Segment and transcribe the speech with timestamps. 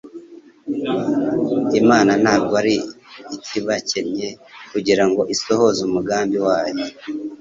[1.81, 2.75] Imana ntabwo yari
[3.35, 4.27] ikibakencye
[4.71, 6.85] kugira ngo isohoze umugambi wayo.